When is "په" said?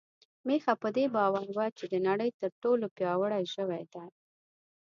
0.81-0.89